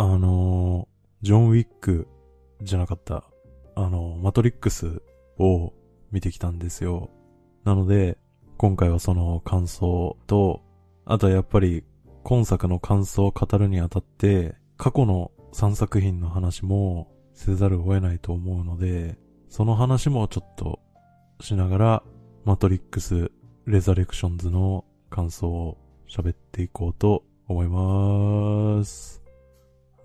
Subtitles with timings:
[0.00, 0.88] あの、
[1.22, 2.06] ジョン・ウィック
[2.62, 3.24] じゃなかった、
[3.74, 5.02] あの、マトリックス
[5.38, 5.72] を
[6.12, 7.10] 見てきたんですよ。
[7.64, 8.16] なので、
[8.58, 10.62] 今回はその感想と、
[11.04, 11.82] あとはやっぱり
[12.22, 19.18] 今作の感想を語るにあたって、過去の3作品の話もせざるを得ないと思うので、
[19.48, 20.78] その話もちょっと
[21.40, 22.02] しながら、
[22.44, 23.32] マトリックス・
[23.66, 25.76] レザレクションズの感想を
[26.08, 29.27] 喋っていこうと思います。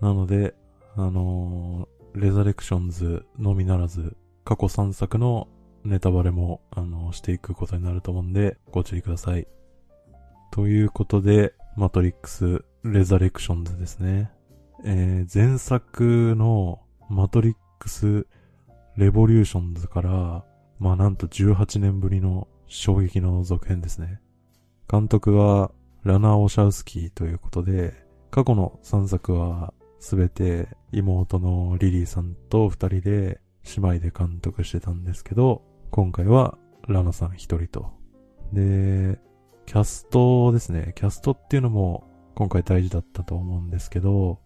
[0.04, 0.54] なので、
[0.96, 5.48] あのーレザレクションズのみならず、過去3作の
[5.82, 9.48] ネタバレも、あのーしていくことになると思うんで、ご注意ください。
[10.52, 14.30] ということで、マトリックス・レザレクションズですね。
[14.84, 18.26] えー前作のマトリックス・
[18.98, 20.44] レボリューションズから、
[20.78, 24.20] まあなんと18年ぶりの衝撃の続編ですね。
[24.86, 29.73] 監督はラナー・オシャウスキーということで、過去の3作は
[30.04, 33.40] すべて妹のリリーさんと二人で
[33.74, 37.90] 姉妹で監督してたんですけど、今回はラナさん一人と。
[38.52, 39.18] で、
[39.64, 40.92] キャストですね。
[40.94, 44.40] キャストっていうのも今回大事だったと思うんですけど、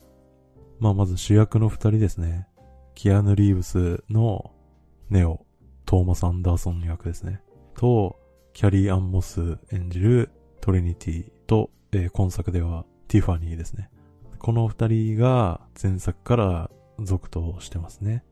[0.78, 2.46] まあまず主役の二人ですね。
[2.94, 4.52] キアヌ・リーブスの
[5.10, 5.44] ネオ、
[5.86, 7.42] トーマス・アンダーソン役ですね。
[7.74, 8.16] と、
[8.52, 10.30] キャリー・アンモス演じる
[10.60, 13.90] トリニティと、えー今作ではティファニーですね。
[14.38, 18.24] この二人が前作から続投してますね。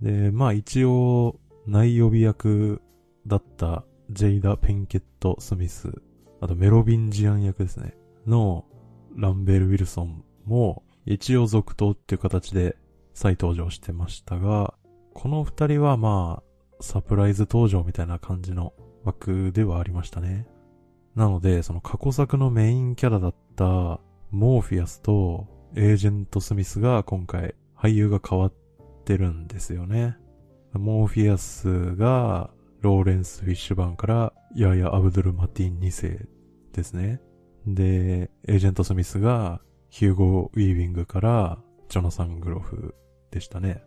[0.00, 2.80] で、まあ一応、内予備役
[3.26, 5.90] だったジェイダ・ペンケット・スミス、
[6.40, 7.96] あとメロビンジアン役ですね。
[8.26, 8.64] の
[9.16, 12.76] ランベル・ウィルソンも一応続投っていう形で
[13.14, 14.74] 再登場してましたが、
[15.14, 20.46] この二人はまあ、サプライズ登場みたいな感じの枠ではありましたね。
[21.14, 28.52] なので、その過去作のメインキャラだったモーフィアスとエージェント・スミスが今回俳優が変わっ
[29.04, 30.16] てるんですよね。
[30.72, 36.28] モーフィアスがローレンス・フィッシュバーンからヤヤ・アブドゥル・マティン2世
[36.72, 37.20] ですね。
[37.66, 39.60] で、エージェント・スミスが
[39.90, 42.94] ヒューゴ・ウィービングからジョナサン・グロフ
[43.30, 43.82] でしたね。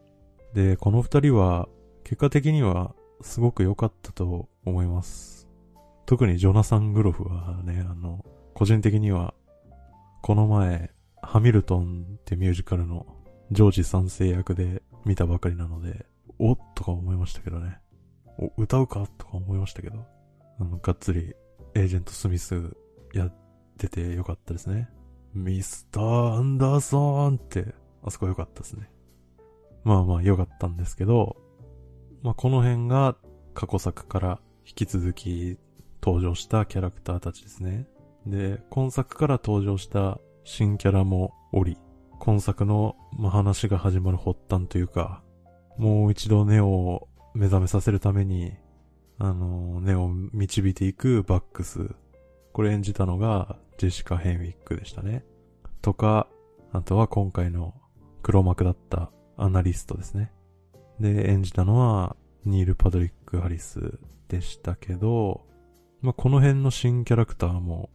[0.54, 1.68] で、この二人は
[2.04, 5.48] 結果的にはすごく良かったと思います。
[6.06, 9.34] 特にジョナサン・グロフはね、あの、個人的には、
[10.22, 10.91] この前、
[11.22, 13.06] ハミルトンってミュージカルの
[13.52, 16.06] ジョージ三世役で見たばかりなので、
[16.38, 17.80] おっとか思いましたけどね。
[18.38, 20.06] お、歌うかとか思いましたけど。
[20.59, 21.34] あの、がっつり、
[21.74, 22.75] エージェント・スミス
[23.13, 23.34] やっ
[23.78, 24.90] ててよかったですね。
[25.34, 28.90] ミスター・アンダーソンって、あそこよかったですね。
[29.84, 31.38] まあまあ良かったんですけど、
[32.22, 33.16] まあこの辺が
[33.53, 35.57] 過去作から引き続き
[36.01, 37.88] 登場したキャラクターたちですね。
[38.25, 41.78] で、今作から登場した新キャラもおり、
[42.19, 45.24] 今作の、ま、話が始まる発端というか、
[45.78, 48.53] もう一度ネオを目覚めさせるために、
[49.18, 51.96] あの、ネオを導いていくバックス。
[52.52, 55.24] これ演じたのがジェシカ・ヘンウィックでしたね。
[55.81, 56.28] とか、
[56.72, 57.74] あとは今回の
[58.22, 60.31] 黒幕だったアナリストですね。
[61.00, 62.16] で、演じたのは
[62.46, 65.46] ニール・パドリック・ハリスでしたけど、
[66.01, 67.90] まあ、この辺の新キャラクターも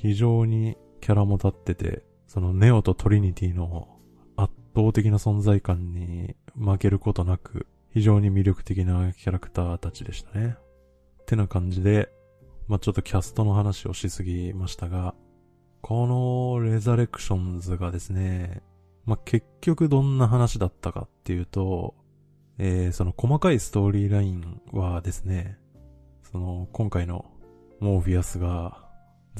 [0.00, 3.98] 非常にキャラも立ってて、そのネオとトリニティの
[4.34, 10.56] 圧倒的な存在感に負けることなく、非常に魅力的なキャラクターたちでしたね。
[11.20, 12.08] ってな感じで、
[12.66, 15.14] まあ、ちょっとキャストの話をしすぎましたが、
[15.82, 18.62] このレザレクションズがですね、
[19.04, 21.94] まあ、結局どんな話だったかっていうと、
[22.56, 25.58] えー、その細かいストーリーラインはですね、
[26.32, 27.26] その今回の
[27.80, 28.89] モーフィアスが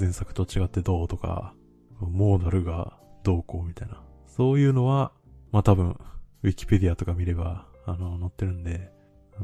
[0.00, 1.54] 前作と違ってどうとか、
[2.00, 4.02] モーダルがどうこうみたいな。
[4.26, 5.12] そういうのは、
[5.52, 5.96] まあ、多分、
[6.42, 8.90] ウィキペディアとか見れば、あの、載ってるんで、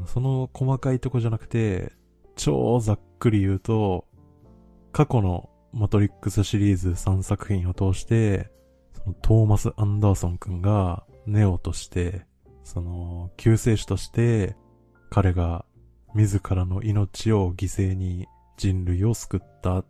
[0.07, 1.93] その細かいとこじゃなくて、
[2.37, 4.07] 超ざっくり言うと、
[4.93, 8.51] 過去のマトリックスシリーズ3作品を通して、
[8.95, 12.27] そのトーマス・アンダーソン君がネオとして、
[12.65, 14.57] その救世主として、
[15.11, 15.65] 彼が
[16.15, 18.27] 自らの命を犠牲に
[18.57, 19.85] 人類を救った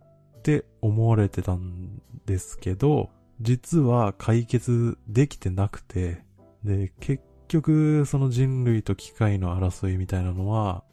[0.47, 3.09] って思われてたんですけど、
[3.41, 6.23] 実は解決できてなくて、
[6.63, 10.85] で、結局その人類と機械の争いみたいなのは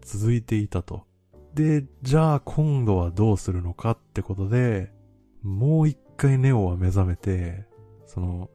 [0.00, 1.04] 続いていたと。
[1.54, 4.90] で、じゃあ今度はどうするのかってことで、
[5.42, 7.66] もう一回ネオは目覚めて、
[8.06, 8.48] その、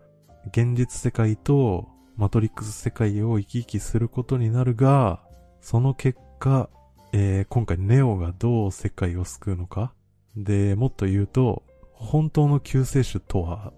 [0.48, 5.22] 現実世界とマトリックス世界を行き来することになるが、
[5.62, 6.68] その結果、
[7.14, 9.94] えー今回ネオがどう世界を救うのか
[10.36, 11.64] で、もっと言うと、
[11.94, 13.74] 本当の救世主とは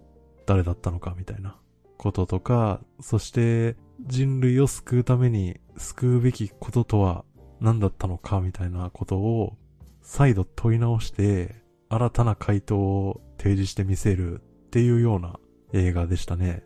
[0.45, 1.57] 誰だったのかみたいな。
[2.03, 7.23] こととか、そして人類を救うために救うべきこととは
[7.61, 9.55] 何だったのかみたいなことを
[10.01, 11.55] 再度問い直して
[11.87, 15.39] 新たな回答を提示してみせるっていうような
[15.71, 16.63] 映画でしたね。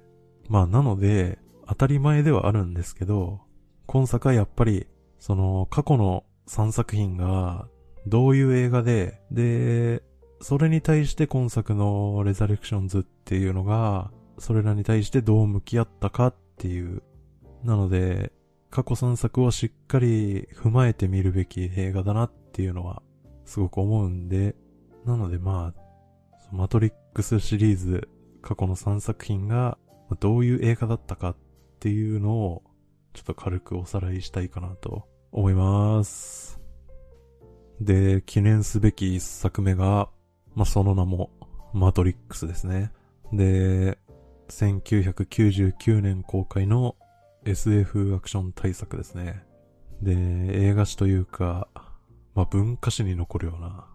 [0.50, 1.38] まあなので
[1.68, 3.42] 当たり前ではあるんですけど、
[3.86, 4.88] 今作はやっぱり
[5.20, 7.68] その過去の3作品が
[8.08, 10.04] どういう映画で、で、
[10.42, 17.02] それに対して今作のレザレクションズっていうのが、それらに対してどう向き合ったかっていう。
[17.64, 18.32] なので、
[18.70, 23.02] 過去3作をしっかり踏まえて見るべき映画だなっていうのは、
[23.46, 24.56] すごく思うんで、
[25.06, 25.88] なのでまあ、
[26.52, 28.10] マトリックスシリーズ、
[28.42, 29.78] 過去の3作品が、
[30.20, 31.36] どういう映画だったかっ
[31.80, 32.64] ていうのを、
[33.14, 36.57] ちょっと軽くおさらいしたいかなと思います。
[37.82, 40.10] で、記念すべき1作目が、
[40.56, 41.30] まあ、その名も、
[41.74, 42.92] マトリックスですね。
[43.34, 44.00] で、
[44.50, 46.96] 1999年公開の
[47.46, 49.44] SF アクション大作ですね。
[50.02, 51.68] で、映画史というか、
[52.36, 53.88] まあ、文化史に残るような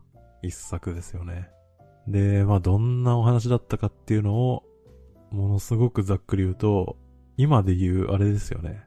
[0.42, 1.48] 一作ですよね。
[2.06, 4.64] で、まあ、どんなお話だったかっていうのを、
[5.30, 6.96] ものすごくざっくり言うと、
[7.36, 8.84] 今で言うあれですよね。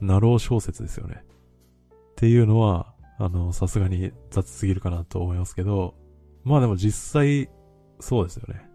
[0.00, 1.22] ナロー小説ですよね。
[1.22, 5.94] っていうのは、あの、さすがに雑すぎるかなと思いますけど、
[6.44, 7.50] まあでも実際、
[7.98, 8.68] そうですよね。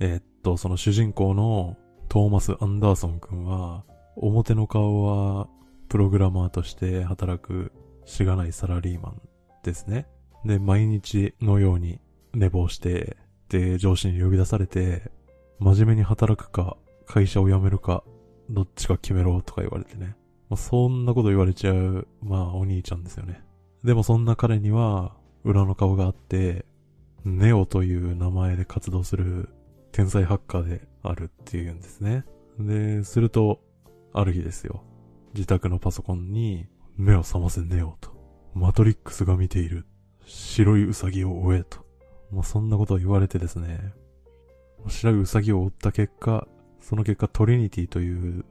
[0.00, 1.76] えー、っと、その主人公の
[2.08, 3.84] トーマス・アンダーソン君は、
[4.16, 5.48] 表の顔は
[5.88, 7.72] プログラマーとして働く
[8.04, 9.22] しがないサラリーマン
[9.62, 10.08] ですね。
[10.44, 12.00] で、毎日のように
[12.34, 13.16] 寝坊して、
[13.48, 15.10] で、上司に呼び出されて、
[15.58, 16.76] 真面目に働くか、
[17.06, 18.04] 会社を辞めるか、
[18.50, 20.16] どっちか決めろとか言われてね。
[20.48, 23.42] まあ、そんなこと言われちゃう、まあ、お兄ちゃんですよね。
[23.84, 25.14] でもそんな彼には、
[25.44, 26.66] 裏の顔があって、
[27.24, 29.48] ネオという名前で活動する
[29.92, 32.24] 天才ハッカーであるっていうんですね。
[32.58, 33.60] で、すると、
[34.12, 34.82] ある日ですよ。
[35.34, 36.66] 自宅のパソコンに、
[36.96, 38.10] 目を覚ませネオと。
[38.54, 39.86] マトリックスが見ている。
[40.24, 41.86] 白いウサギを追えと。
[42.32, 43.94] まあ、そんなことを言われてですね。
[44.88, 46.48] 白いウサギを追った結果、
[46.80, 48.44] その結果トリニティという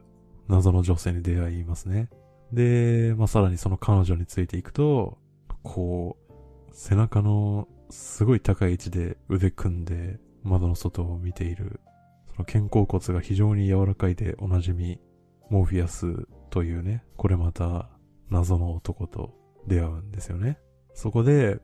[0.48, 2.08] 謎の女性に出会いますね。
[2.52, 5.18] で、まあ、さらにその彼女についていくと、
[5.62, 11.80] こう、背中のすごい高い位置で腕組んで窓の外を見ている、
[12.34, 15.00] その肩甲骨が非常に柔らかいでおなじみ、
[15.50, 17.90] モーフィアスというね、これまた
[18.30, 19.34] 謎の男と
[19.66, 20.58] 出会うんですよね。
[20.94, 21.58] そこで、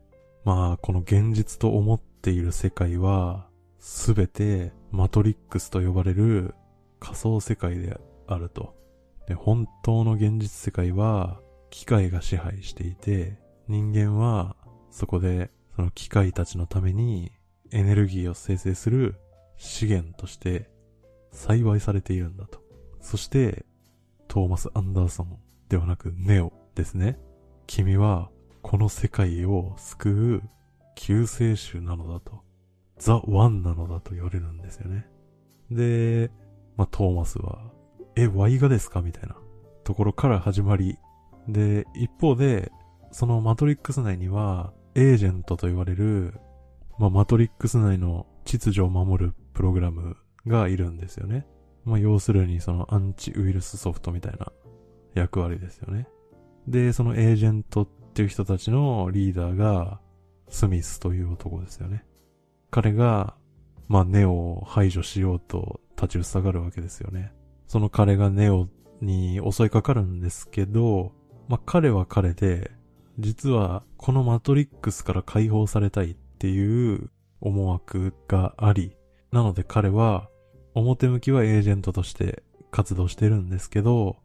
[0.45, 3.49] まあ、この現実と思っている世界は、
[3.79, 6.55] すべてマトリックスと呼ばれる
[7.01, 8.75] 仮想世界であると。
[9.26, 11.41] で、本当の現実世界は
[11.71, 13.38] 機械が支配していて、
[13.69, 14.56] 人間は
[14.91, 17.32] そこでその機械たちのために
[17.71, 19.17] エネルギーを生成する
[19.56, 20.71] 資源として
[21.32, 22.62] 栽培されているんだと。
[23.00, 23.65] そして、
[24.29, 25.38] トーマス・アンダーソン
[25.69, 27.19] ではなくネオですね。
[27.67, 28.31] 君は
[28.62, 30.43] この世界を救う
[30.97, 32.43] 救世主なのだと。
[32.99, 35.06] ザ・ワンなのだと言われるんですよね。
[35.70, 36.31] で、
[36.77, 37.73] まあ、トーマスは、
[38.17, 39.01] え、ワイがですか？
[39.01, 39.37] みたいな
[39.83, 40.99] ところから始まり、
[41.49, 42.71] で、一方で、
[43.11, 46.35] そのマトリックス内には、エージェントと言われる、
[46.99, 50.17] まあ、マトリックス内の秩序を守るプログラム
[50.47, 51.47] がいるんですよね。
[51.85, 54.53] まあ、要するにそのアンチウイルスソフトみたいな
[55.15, 56.09] 役割ですよね。
[56.69, 60.01] で、そのエージェントっていう人たちのリーダーが、
[60.49, 62.05] スミスという男ですよね。
[62.71, 63.35] 彼が、
[63.89, 67.33] まあ、ネオを排除しようと立ちふさがるわけですよね。
[67.75, 68.69] その彼がネオ
[69.01, 71.11] に襲いかかるんですけど、
[71.49, 72.71] まあ、彼は彼で、
[73.19, 78.97] 実はこのマトリックスから解放されたいっていう思惑があり、
[79.33, 80.29] なので彼は
[80.75, 84.19] 表向きはエージェントとして活動してるんですけど、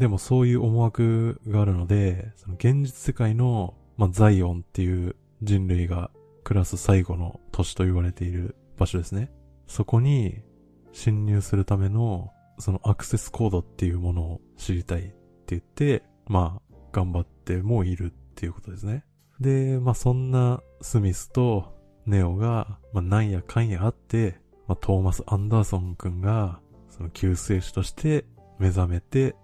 [0.00, 6.10] でもそういう思惑があるので、その現実世界の、まあ、ザイオンっていう人類が
[6.42, 9.30] 暮らす最後の都市と言われている場所ですね。
[9.68, 10.42] そこに
[10.90, 15.14] 侵入するためのそのアクセスコードっていうものを知りたいって
[15.48, 19.04] 言って、まあ、頑張ってもいるっていうことですね。
[19.40, 21.74] で、まあそんなスミスと
[22.06, 28.24] ネオが、まあなんやかんやあって、まあトーマス・アンダーソン君が、その救世主として
[28.58, 29.36] 目覚めて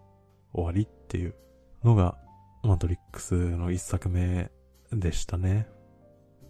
[0.55, 1.35] 終わりっていう
[1.85, 2.17] のが、
[2.63, 4.51] マトリックスの一作目
[4.93, 5.69] でしたね。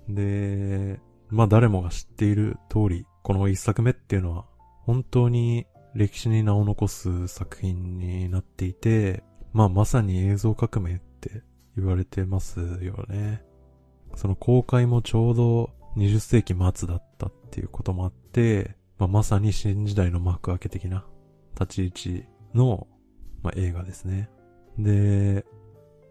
[0.09, 4.47] で、まあ誰もが知っている通り、この一作目っていうのは
[4.83, 9.23] 本当に歴史に名を残す作品になっていて、
[9.53, 11.43] まあまさに映像革命って
[11.77, 13.43] 言われてますよね。
[14.15, 21.05] その公開もちょうど20世紀末だったっていうこともあって、まあ、まさに新時代の幕開け的な
[21.59, 22.87] 立ち位置の、
[23.43, 24.31] まあ、映画ですね。
[24.79, 25.45] で、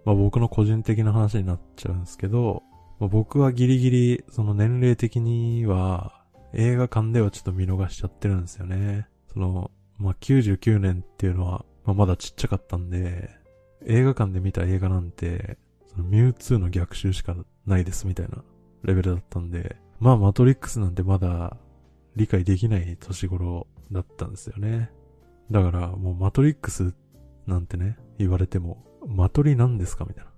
[0.05, 2.63] まあ、僕の個人的な話になっちゃうんですけど、
[2.99, 6.21] まあ、僕はギリギリ、その年齢的には、
[6.53, 9.07] 映画館ではちょっと見逃しちゃってるんですよね。
[9.33, 13.29] その、まあ、99年っていうのは、まあ、まだちっちゃかったんで、
[13.85, 15.57] 映画館で見た映画なんて、
[15.87, 17.35] そのミュウツーの逆襲しか
[17.65, 18.43] ないですみたいな
[18.83, 21.57] レベルだったんで、まあマトリックスなんてまだ
[22.15, 24.91] 理解できない年頃だったんですよね。
[25.49, 26.93] だからもうマトリックス
[27.45, 30.31] なんてね、言われても、マトリなんですかみたいな。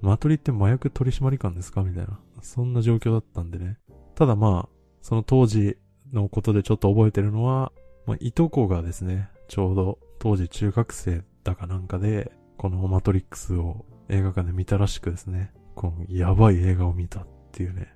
[0.00, 2.20] マトリって麻薬取締官ですかみたいな。
[2.42, 3.78] そんな状況だったんでね。
[4.14, 5.76] ただまあ、その当時
[6.12, 7.72] のことでちょっと覚えてるのは、
[8.08, 17.92] まあ、いとこがですね、ちょうど当時中学生だかなんかで、このマトリックスを映画館で見たらしくですね、このやばい映画を見たっていうね、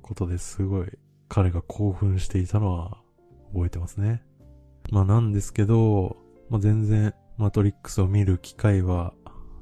[0.00, 0.88] ことですごい
[1.28, 3.02] 彼が興奮していたのは
[3.52, 4.22] 覚えてますね。
[4.90, 6.16] まあなんですけど、
[6.48, 9.12] まあ全然マトリックスを見る機会は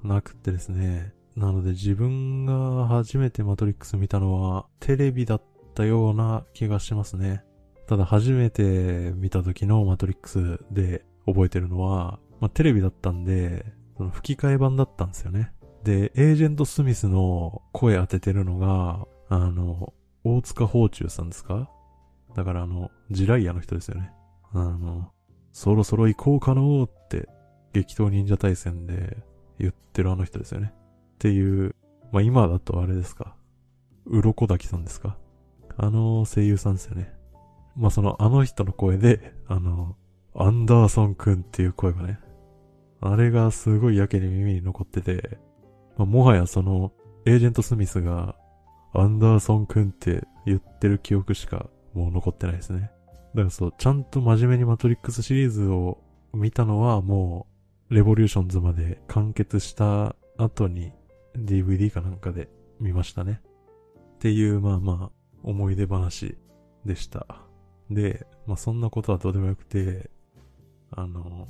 [0.04, 1.12] なくてですね。
[1.34, 5.42] なので自分が初めてマトリックス見たのはテレビだっ
[5.74, 7.42] たような気がしますね。
[7.86, 15.52] ただ初めて見た時のマトリックスで覚えてるのは、まあテレビだったんで、その吹き替え版だったんですよね。
[15.84, 19.92] で、エージェント・スミスの声当ててるのが、あの、
[20.24, 21.68] 大塚宝中さんですか？
[22.34, 24.12] だからあの、ジライアの人ですよね。
[24.52, 25.10] あの、
[25.52, 27.28] そろそろ行こうかのーって、
[27.72, 29.16] 激闘忍者対戦で
[29.58, 30.72] 言ってるあの人ですよね。
[30.72, 31.74] っていう、
[32.12, 33.34] まあ今だとあれですか？
[34.06, 35.16] 鱗滝さんですか？
[35.76, 37.12] あの声優さんですよね。
[37.76, 39.96] まあそのあの人の声で、あの、
[40.34, 42.18] アンダーソンくんっていう声がね、
[43.00, 45.38] あれがすごいやけに耳に残ってて、
[45.96, 46.92] まあ、もはやその、
[47.26, 48.36] エージェント・スミスが、
[48.94, 52.90] アンダーソンくんって言ってる記憶しかもう残ってないですね。
[53.34, 55.98] だからそう、ちゃんと真面目にマトリックスシリーズを
[56.32, 57.46] 見たのはも
[57.90, 60.92] う、レボリューションズまで完結した後に
[61.36, 62.48] DVD かなんかで
[62.80, 63.40] 見ましたね。
[64.14, 65.10] っていう、まあまあ、
[65.42, 66.38] 思い出話
[66.86, 67.26] でした。
[67.94, 70.10] で、まあそんなことはどうでもよくて、
[70.90, 71.48] あの、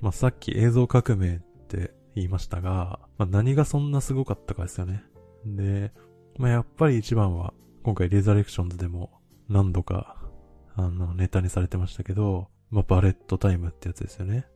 [0.00, 5.02] まあさっき映像革命って言いましたが、まあ、何がそんなすごかったかですよね。
[5.44, 5.92] で、
[6.36, 9.10] まあ、やっぱり一番は、今回レザレクションズでも
[9.48, 10.16] 何度か、
[10.74, 14.46] あの、ネタにされてましたけど、まあ、バレットタイムってやつですよね。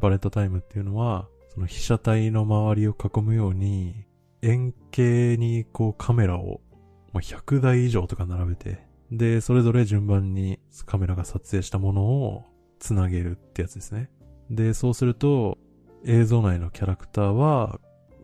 [0.00, 4.06] バレットタイムっていうのは、その被写体の周りを囲むように、
[4.42, 6.60] 円形にこうカメラを、
[7.12, 12.44] まあ、100台以上とか並べて、で、それぞれ順番にカメラが撮影したものを
[12.78, 14.10] つなげるってやつですね。
[14.50, 15.58] で、そうすると、
[16.04, 17.78] 映像内のキャラクターは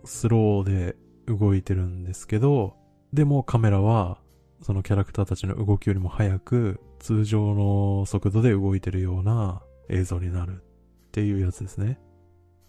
[0.04, 2.74] スローで動いてるんですけど、
[3.12, 4.18] でもカメラは
[4.62, 12.00] そのキャラクターたちの動きよりも速く通常の速度で動いてるような映像になるっていうやつですね。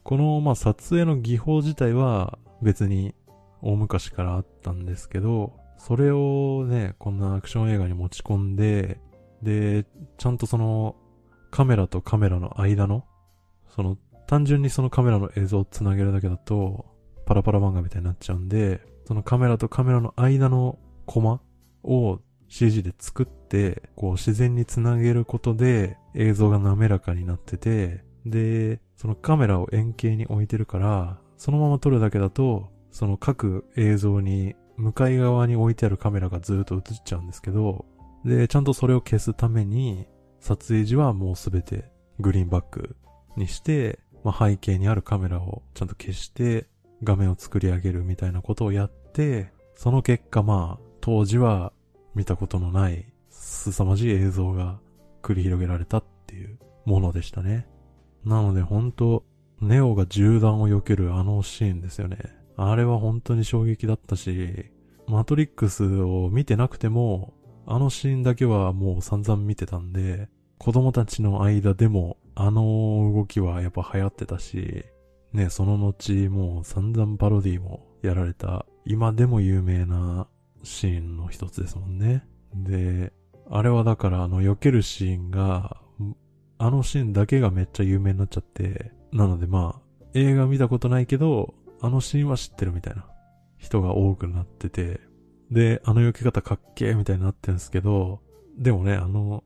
[0.04, 3.16] このまあ撮影の技法自体は別に
[3.62, 9.00] 大昔からあったんですけど、それをね、こんなアクション映画に持ち込んで、
[9.42, 9.86] で、
[10.18, 10.96] ちゃんとその
[11.52, 13.06] カメラとカメラの間の、
[13.74, 16.86] その単純にそのカメラの映像をつなげるだけだと、
[17.26, 21.42] パラパラ漫画みたいになっちゃうんで、そのカメラとカメラの間のコマ
[21.84, 22.20] を
[22.50, 37.86] CG で作って、こう自然につなげることで映像が滑らかになってて、で、そのカメラを円形に置いてるから、そのまま撮るだけだと、その各映像に向かい側に置いてあるカメラがずっと映っちゃうんですけど、
[38.24, 40.08] で、ちゃんとそれを消すために、
[40.40, 42.96] 撮影時はもうすべてグリーンバック
[43.36, 46.68] にして、まあ、背景にあるカメラをちゃんと消して
[47.04, 51.74] 画面を作り上げるみたいなことをやって、その結果まあ、当時は
[52.16, 54.80] 見たことのない凄まじい映像が
[55.22, 57.68] 繰り広げられたっていうものでしたね。
[58.26, 59.24] なので本当
[59.62, 62.18] ネオが銃弾を避けるあのシーンですよね。
[62.62, 64.66] あれは本当に衝撃だったし、
[65.08, 67.34] マトリックスを見てなくても、
[67.66, 74.84] あのシーンだけはもう散々見てたんで、子供たちの間でもあの動きはやっぱ流行ってたし、
[75.32, 80.28] ね、その後もう散々パロディもやられた、今でも有名な
[80.64, 82.26] シーンの一つですもんね。
[82.54, 83.14] で、
[83.50, 85.78] あれはだからあの避けるシーンが、
[86.58, 89.82] あのシーンだけがめっちゃ有名になっちゃって、なのでまあ、
[90.14, 93.06] 映画見たことないけど、あのシーンは知ってるみたいな
[93.58, 95.00] 人が多くなってて、
[95.52, 98.22] で、あの避け方かっけーみたいになってるんですけど、
[98.58, 99.44] でもね、あの、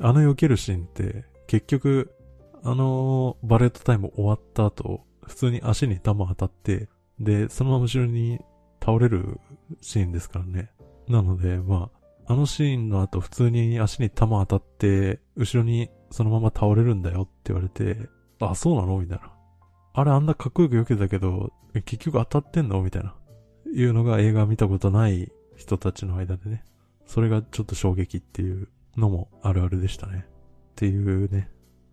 [0.00, 2.14] あの避けるシーンって結局
[2.62, 6.88] あのバレットタイム終わった後、普通に足に弾当たって、
[7.20, 8.40] で、そのまま後ろに
[8.80, 9.40] 倒れる
[9.80, 10.70] シーンですからね。
[11.08, 11.90] なので、ま
[12.26, 18.08] あ、あのシーンの後普通に足に弾当たって、後ろにそのまま倒れるんだよって言われて、
[18.40, 18.98] あ、そうなの？
[18.98, 19.33] みたいな。
[19.96, 22.82] あれあんなかっこよく避けたけど、結局当たってんの？
[22.82, 23.14] みたいな。
[23.72, 26.64] いうのが映画見たことない人たちの間でね。
[27.06, 30.26] それがちょっと衝撃っていうのもあるあるでしたね。
[30.26, 31.48] っていうね。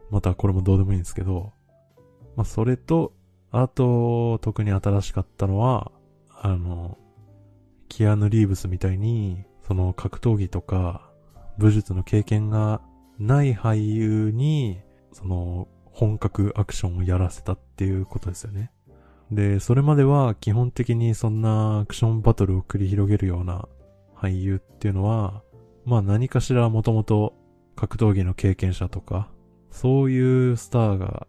[0.09, 1.53] またこれもどうでもいいんですけど。
[2.35, 3.13] まあそれと、
[3.51, 5.91] あと、特に新しかったのは、
[6.29, 6.97] あの、
[7.87, 11.11] キアヌ・リーブスみたいに、その格闘技とか、
[11.57, 12.81] 武術の経験が
[13.19, 14.79] ない俳優に、
[15.13, 18.71] その、本格アクションをやらせたっっていうことですよね。
[19.31, 23.67] で、それまでは基本的にそんなアクションバトルを繰り広げるような
[24.15, 25.41] 俳優っていうのは、
[25.83, 27.33] まあ何かしらもともと
[27.75, 29.31] 格闘技の経験者とか、
[29.71, 31.25] そういうスターが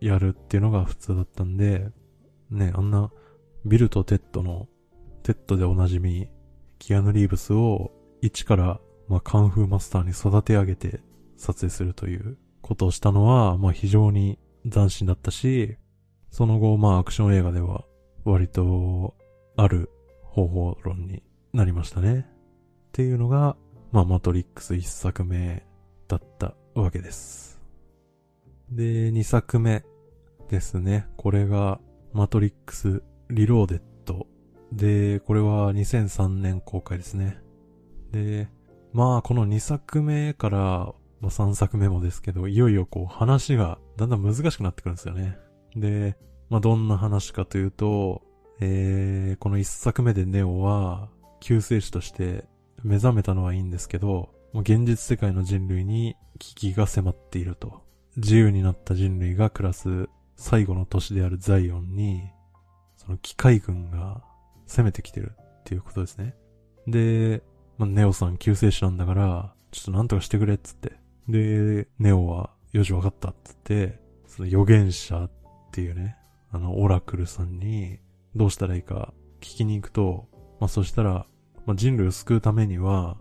[0.00, 1.92] やるっていうのが普通だったんで、
[2.50, 3.12] ね、あんな
[3.64, 4.66] ビルとテッドの、
[5.22, 6.28] テッドでおなじみ、
[6.80, 11.02] キアヌ・リーブスを一から、まあ、カンフーマスターに育て上げて
[11.36, 15.76] 撮影するということをしたのは、まあ、非常に斬新だったし、
[16.34, 17.84] その後、まあ、アクション映画では
[18.24, 19.14] 割と
[19.56, 19.88] ある
[20.24, 21.22] 方法論に
[21.52, 22.26] なりましたね。
[22.88, 23.56] っていうのが、
[23.92, 25.64] まあ、マトリックス一作目
[26.08, 27.62] だったわけです。
[28.68, 29.84] で、二作目
[30.48, 31.06] ですね。
[31.16, 31.78] これが、
[32.12, 34.26] マトリックスリローデッド。
[34.72, 37.38] で、これは2003年公開ですね。
[38.10, 38.48] で、
[38.92, 40.58] まあこの2作目から、
[41.20, 45.38] まあ、3作目もですけど、いよいよこう話がだんだん難しくなってくるんですよね。
[45.76, 46.16] で、
[46.50, 48.22] まあどんな話かというと、
[48.60, 51.08] えー、この1作目でネオは
[51.40, 52.44] 救世主として
[52.82, 57.82] 目覚めたのはいいんですけど、もう現実世界の人類に危機が迫っていると。
[58.16, 62.30] 自由になった人類が暮らす最後の都市であるザイオンに
[62.96, 64.22] その機械軍が
[64.66, 66.34] 攻めてきてるっていうことですね。
[66.86, 67.42] で、
[67.78, 70.92] まあ、ネオさん救世主なんだから、ちょっとなんとかしてくれっつって。
[71.28, 75.28] で、ネオは、よしわかったっつって、その預言者
[75.74, 76.16] っていうね、
[76.52, 77.98] あの、オラクルさんに、
[78.36, 80.28] どうしたらいいか聞きに行くと、
[80.60, 81.26] まあ、そしたら、
[81.66, 83.16] まあ、人類を救うためには、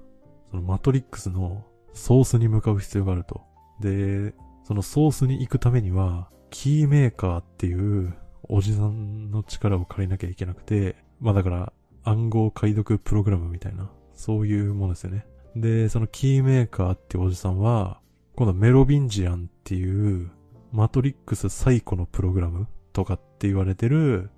[0.51, 3.41] そのマトリックスのソースに向かう必要があると。
[3.79, 11.73] で、そのソースに行くためには、キーメーカーっていうおじさんの力を借りなきゃいけなくて、まあだから、
[12.03, 15.25] 暗号解読プログラムみたいな、そういうものですよね。
[15.55, 17.99] で、そのキーメーカーっておじさんは、
[18.35, 20.29] 今度はメロビンジアンっていう、
[20.73, 24.31] マトリックス最古のプログラムとかって言われてる、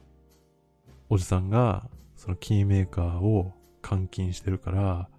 [1.09, 3.53] おじさんが、そのキーメーカーを
[3.89, 5.09] 監禁してるから、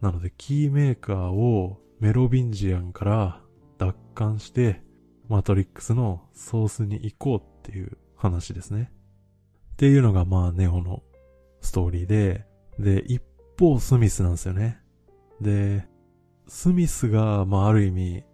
[0.00, 3.40] なのでキーメーカーをメロビンジアンから
[3.78, 4.82] 奪還して、
[5.28, 8.90] マトリックスのソースに行こうっていう話ですね。
[9.74, 11.04] っていうのがまあネオの
[11.60, 12.46] ストーリーで、
[12.80, 13.22] で、一
[13.56, 14.80] 方スミスなんですよね。
[15.40, 15.86] で、
[16.48, 18.24] スミスがまあある意味、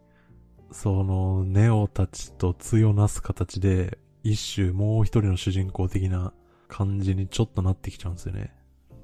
[0.73, 6.33] そのネオたちと強なす形で、一種もう一人の主人公的な
[6.69, 8.55] 感じにちょっとなってきちゃうんですよね。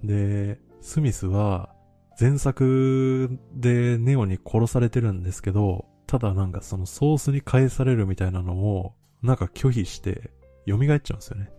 [0.04, 1.74] で、スミスは
[2.18, 10.30] 前作でネオに殺されてるんですけど、ただなんかそのソースに返されるみたいなのをなんか拒否して
[10.68, 11.50] 蘇っちゃうんですよね。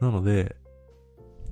[0.00, 0.56] なので、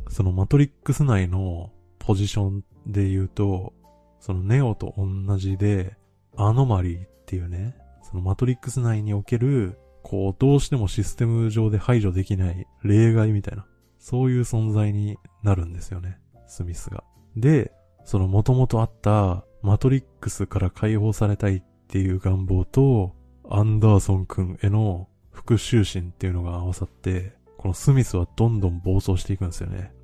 [0.09, 3.72] そのマトリックス内のポジションで言うと、
[4.20, 5.96] そのネオと同じで、
[6.37, 7.77] アノマリーっていうね、
[8.12, 13.64] そのマトリックス内における、こう、どうしてもシステム上で排除できない例外みたいな、
[13.98, 17.05] そういう存在になるんですよね、スミスが。
[17.37, 17.72] で、
[18.05, 23.14] その元々あったマトリックスから解放されたいっていう願望と、
[23.48, 29.94] アンダーソン君への復讐心っていうのが合わさって、このスミスはどんどん暴走していくんですよね。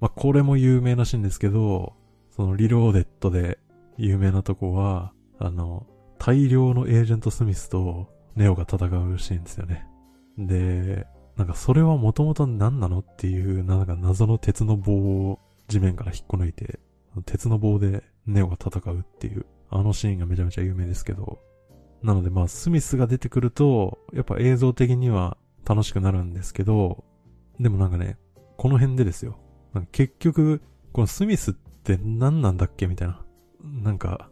[0.00, 1.94] まあ、これも有名らしいんですけど、
[2.30, 3.58] そのリローデッドで
[3.96, 5.86] 有名なとこは、あの、
[6.18, 9.86] 大量のエージェントスミスとネオが戦うシーンですよね。
[10.38, 14.94] で、なんかそれはもともと何なのっていう、なんか謎の鉄の棒
[15.30, 16.78] を地面から引っこ抜いて、
[17.24, 21.40] 鉄の棒でネオが戦うっていう、あのシーンがめちゃめちゃ有名ですけど、
[22.02, 27.04] なのでまあ、スミスが出てくると、やっぱ映像的には楽しくなるんですけど、
[27.58, 28.18] でもなんかね、
[28.56, 29.38] この辺でですよ。
[29.92, 33.22] 結局、このスミスって何なんだっけみたいな。
[33.62, 34.30] なんか、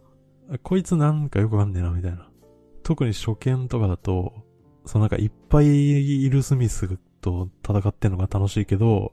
[0.63, 2.29] こいつなんかよくわかんねえな、みたいな。
[2.83, 4.33] 特に初見とかだと、
[4.85, 9.13] そのなんかいっぱいいるスミスと戦ってんのが楽しいけど、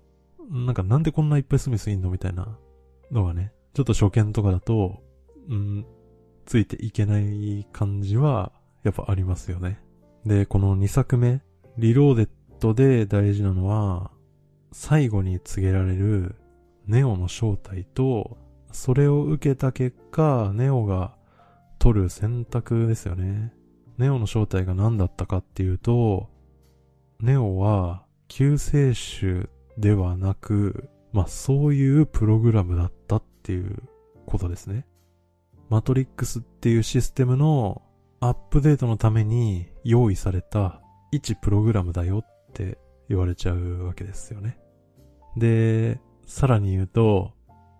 [0.49, 2.57] なんかなんでこんないっぱいスミスいんのみたいな
[3.11, 5.01] のがね、ちょっと初見とかだと、
[5.49, 5.85] うん、
[6.45, 8.51] ついていけない感じは、
[8.83, 9.79] やっぱありますよね。
[10.25, 11.41] で、この2作目、
[11.77, 14.11] リローデッドで大事なのは、
[14.73, 16.35] 最後に告げられる
[16.85, 18.37] ネオの正体と、
[18.71, 21.15] それを受けた結果、ネオが
[21.81, 23.51] 取る選択ですよね。
[23.97, 26.29] ネオの正体が何だったかっていうと、
[27.19, 33.81] ネオは救世主ではなく、まあそういうプログラムだったっていう
[34.27, 34.85] ことですね。
[35.69, 37.81] マトリックスっていうシステムの
[38.19, 42.77] アップデートのために用意された一プログラムだよって
[43.09, 44.59] 言われちゃうわけですよね。
[45.35, 47.31] で、さらに言うと、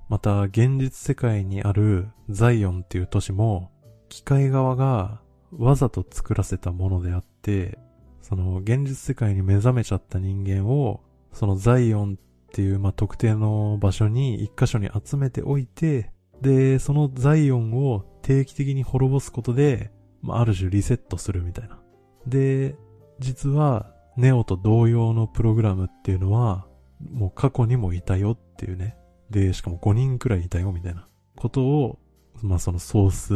[0.10, 3.71] また現実世界にあるザイオンっていう都市も
[4.12, 5.22] 機械側が
[5.58, 7.80] わざと作らせたものであって、
[8.22, 21.80] その現実世界に目覚めちゃった人間をそのザイオンっていう、まあ、特定の場所に一箇所に集めておいて、で、そのザイオンを定期的に滅ぼすことで、まあ、ある種リセットするみたいな。
[22.28, 22.76] で、
[23.20, 26.68] 実は、ネオと同様のプログラムっていうのは、
[27.12, 28.98] もう過去にもいたよっていうね。
[29.30, 32.00] で、しかも5人くらいいたよみたいなことを、
[32.42, 33.34] まあそのソース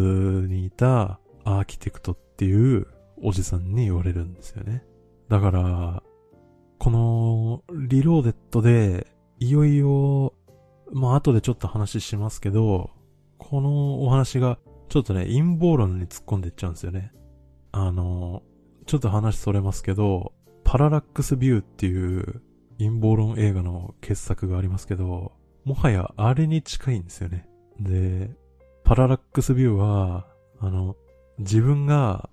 [0.48, 2.88] にいたアーキテクトっていう
[3.22, 4.84] おじさんに言われるんですよね。
[5.30, 6.04] だから、
[6.78, 9.08] このリローデッドで、
[9.40, 10.34] いよいよ、
[10.92, 12.92] まあ後でちょっと話しますけど、
[13.38, 14.58] このお話が
[14.90, 17.12] ちょっとね、陰謀論に突っ込んでいっちゃうんですよね。
[17.72, 18.44] あの、
[18.86, 22.42] ちょっと話それますけど、パララックスビューっていう
[22.78, 27.48] 陰謀論映画の傑作がありますけど、もはやあれに近いんですよね。
[27.80, 28.36] で、
[28.86, 30.28] パララックスビューは、
[30.60, 30.96] あの、
[31.40, 32.30] 自分が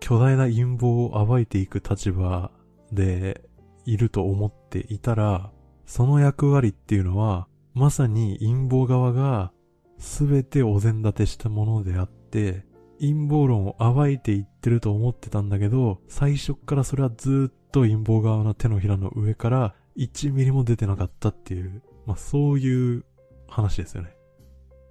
[0.00, 0.86] 巨大な陰謀
[1.16, 2.50] を暴いていく立場
[2.92, 3.40] で
[3.86, 5.50] いると思っていたら、
[5.86, 9.50] その役割っていうのは、まさに陰謀側が
[9.96, 12.66] 全てお膳立てしたものであって、
[13.00, 23.06] 陰謀論を暴いていってると思ってたんだけど、最初からそれはずっと陰謀側の手のひらの上から1ミリも出てなかったっていう、まあそういう
[23.48, 24.14] 話ですよね。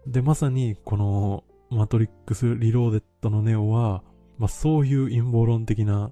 [0.07, 4.03] で、まさにこのマトリックスリローデッドのネオは、
[4.37, 6.11] まあそういう陰謀論的な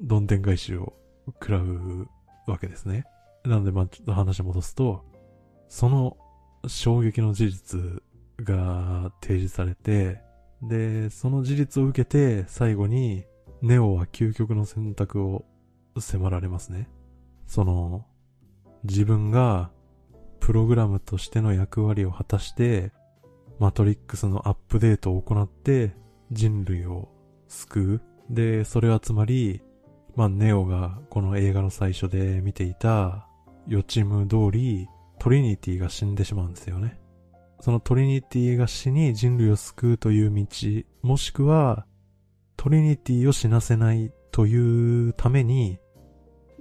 [0.00, 0.92] どんでん返しを
[1.26, 2.08] 食らう
[2.46, 3.04] わけですね。
[3.44, 5.04] なのでまあちょっと話戻すと、
[5.68, 6.16] その
[6.66, 8.02] 衝撃の事実
[8.44, 10.20] が提示されて、
[10.62, 13.24] で、その事実を受けて最後に
[13.62, 15.44] ネオは究極の選択を
[15.98, 16.88] 迫られますね。
[17.46, 18.06] その、
[18.84, 19.70] 自分が
[20.40, 22.92] プログラムとしての役割を果たして、
[23.58, 25.94] マトリックスのアップデートを行って
[26.30, 27.08] 人類を
[27.48, 28.02] 救う。
[28.30, 29.62] で、それはつまり、
[30.14, 33.28] まあ、ネオがこの映画の最初で見ていた
[33.66, 34.88] 予知夢通り
[35.18, 36.98] トリニティが死んでしまうんですよね。
[37.60, 40.46] そのトリニティが死に人類を救うという道、
[41.02, 41.86] もしくは
[42.56, 45.78] トリニティを死なせないというために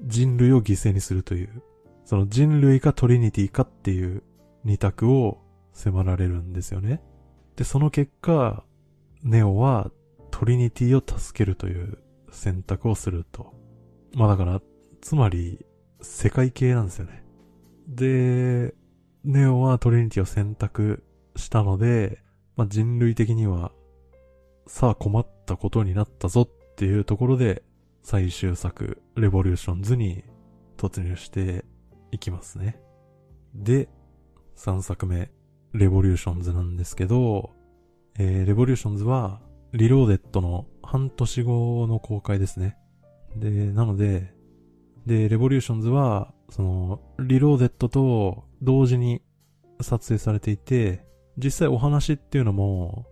[0.03, 1.61] 人類を犠牲にするという、
[2.05, 4.23] その人類かトリニティかっていう
[4.63, 5.44] 二択を
[5.75, 7.01] 迫られるんですよね。
[7.55, 8.63] で、その結果、
[9.23, 9.91] ネオは
[10.31, 11.99] トリニティを助けるという
[12.31, 13.53] 選択をすると。
[14.15, 14.61] まあだから、
[15.01, 15.65] つまり、
[16.01, 17.23] 世界系なんですよね。
[17.87, 18.73] で、
[19.23, 21.03] ネオはトリニティを選択
[21.35, 22.23] したので、
[22.55, 23.71] まあ、人類的には、
[24.67, 27.63] さあ困ったことになったぞっていうところで、
[28.01, 30.23] 最終作、レボリューションズに
[30.77, 31.65] 突入して
[32.11, 32.79] いきますね。
[33.53, 33.89] で、
[34.55, 35.31] 3作目、
[35.77, 37.51] レボリューションズなんですけど、
[38.17, 39.41] えー、レボリューションズは、
[39.73, 42.77] リローデッドの半年後の公開ですね。
[43.35, 44.33] で、なので、
[45.05, 49.21] で、レボリューションズは、その、リローデッドと同時に
[49.81, 51.05] 撮影されていて、
[51.37, 53.05] 実際お話っていうのも、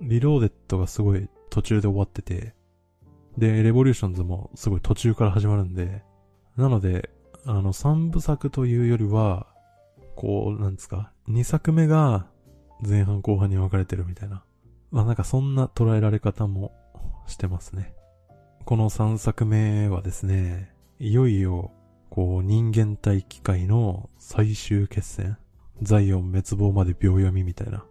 [0.00, 2.54] リローデッドがすごい途中で終わってて、
[3.36, 6.04] で、レボリューションズもすごい途中から始まるんで、
[6.56, 7.10] なので、
[7.44, 9.48] あの、三部作というよりは、
[10.14, 12.26] こう、なんですか、二作目が
[12.80, 14.44] 前半後半に分かれてるみたいな。
[14.90, 16.72] まあなんかそんな捉えられ方も
[17.26, 17.94] してますね。
[18.64, 21.72] この三作目はですね、いよいよ
[22.14, 25.36] こう、人間対機械の最終決戦、
[25.82, 27.84] ザイオン滅亡まで秒読みみたいな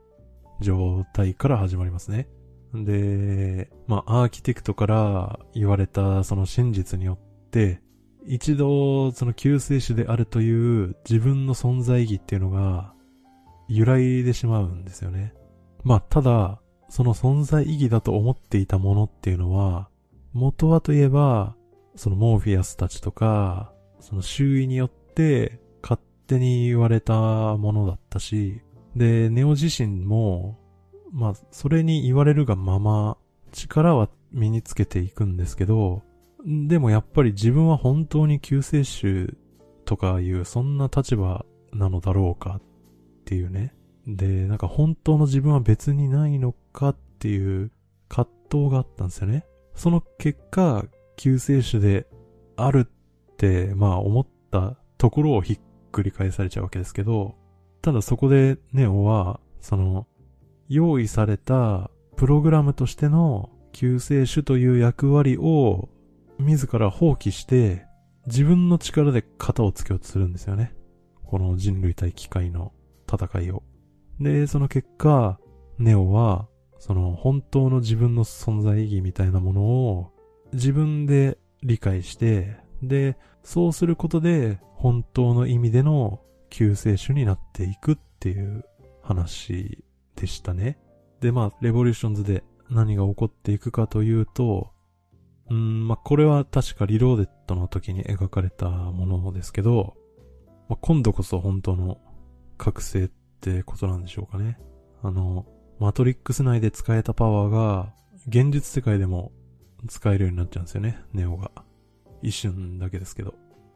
[0.62, 2.30] 状態から始まりますね。
[2.74, 7.82] で、まあ、アーキテクトから言われたその真実によって、
[8.26, 12.94] 一度その救世主であるという自分の存在意義っていうのが
[13.68, 15.34] 揺らいでしまうんですよね。
[15.84, 19.90] まあ、ただ、その存在意義だと思っていたものっていうのは、
[20.34, 21.56] 元はといえば、
[21.96, 27.14] そのモーフィアスたちとか、その周囲によって勝手に言われた
[27.58, 28.62] ものだったし、
[28.96, 30.60] で、ネオ自身も、
[31.12, 33.18] まあ、それに言われるがまま、
[33.52, 36.04] 力は身につけていくんですけど、
[36.46, 39.38] でもやっぱり自分は本当に救世主
[39.86, 42.62] とかいうそんな立場なのだろうかっ
[43.24, 43.74] っていうね。
[44.06, 47.72] で、なんか本当の自分は別にないのかっていう
[48.10, 49.46] 葛藤があったんですよね。
[49.76, 52.06] その結果、救世主で
[52.58, 55.60] あるって、まあ思ったところをひっ
[55.92, 57.36] くり返されちゃうわけですけど、
[57.82, 60.06] ただそこでネオは、その、
[60.68, 65.90] 用意されたプログラムとしての救世主という役割を
[66.40, 67.86] 自ら放棄して
[68.28, 70.74] 自分の力で型をつけようとするんですよね。
[71.26, 72.72] この人類対機械の
[73.14, 73.64] 戦いを。
[74.20, 75.40] で、その結果、
[75.78, 76.48] ネオは、
[76.80, 80.12] その本当の自分の存在意義みたいなものを
[80.52, 88.66] 自分で理解して、で、そうすることで本当の意味での救世主になっていくっていう
[89.02, 89.84] 話
[90.16, 90.78] でしたね。
[91.22, 94.72] で、まあ、レボリューションズで何が起こっていくかというと、
[95.50, 99.96] うん、まあ、これは確かリローデットの時に描かれたものですけど、
[100.70, 102.00] まあ、今度こそ本当の
[102.64, 104.58] 覚醒ってことなんでしょうかね。
[105.02, 105.46] あの、
[105.80, 107.94] マトリックス内で使えたパワーが、
[108.30, 109.34] 現実世界でも
[109.90, 111.52] 使えるようになっちゃうんですよね、ネオが。
[112.22, 113.34] 一瞬だけですけど。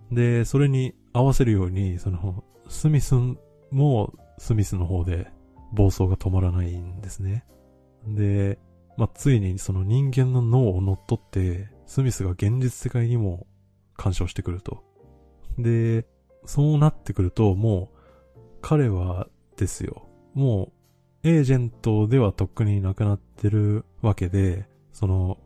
[0.09, 3.13] で、それに合わせるように、その、スミス
[3.71, 5.27] もスミスの方で
[5.73, 7.45] 暴走が止まらないんですね。
[8.05, 8.57] で、
[8.95, 13.47] まあ、ついにその人間の脳を乗っ取って、スミスが現実世界にも
[13.97, 14.81] 干渉してくると。
[15.57, 16.07] で、
[16.45, 17.96] そうなってくると、もう、
[18.69, 20.09] 彼はですよ。
[20.33, 20.73] も
[21.23, 25.37] う、エージェントではとっくになくなってるわけで、その、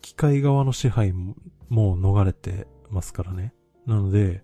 [0.00, 1.34] 機械側の支配も
[1.68, 3.52] もう逃れてますからね。
[3.84, 4.42] なので、